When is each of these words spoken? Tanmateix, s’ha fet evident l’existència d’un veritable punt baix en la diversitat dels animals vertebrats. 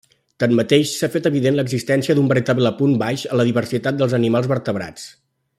Tanmateix, 0.43 0.93
s’ha 1.01 1.09
fet 1.15 1.29
evident 1.31 1.59
l’existència 1.59 2.17
d’un 2.21 2.33
veritable 2.33 2.73
punt 2.81 2.97
baix 3.05 3.29
en 3.31 3.41
la 3.43 3.47
diversitat 3.53 4.01
dels 4.01 4.21
animals 4.23 4.53
vertebrats. 4.57 5.09